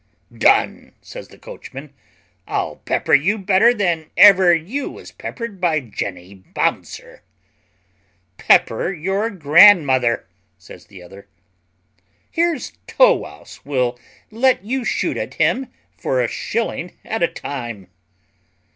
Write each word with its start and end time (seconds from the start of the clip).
"Done," 0.35 0.95
says 1.03 1.27
the 1.27 1.37
coachman; 1.37 1.93
"I'll 2.47 2.77
pepper 2.77 3.13
you 3.13 3.37
better 3.37 3.71
than 3.71 4.09
ever 4.17 4.51
you 4.51 4.89
was 4.89 5.11
peppered 5.11 5.61
by 5.61 5.79
Jenny 5.79 6.33
Bouncer." 6.33 7.21
"Pepper 8.37 8.91
your 8.91 9.29
grandmother," 9.29 10.25
says 10.57 10.87
the 10.87 11.03
other: 11.03 11.27
"Here's 12.31 12.71
Tow 12.87 13.13
wouse 13.13 13.63
will 13.63 13.99
let 14.31 14.65
you 14.65 14.83
shoot 14.83 15.17
at 15.17 15.35
him 15.35 15.67
for 15.99 16.19
a 16.23 16.27
shilling 16.27 16.97
a 17.05 17.27
time." 17.27 17.87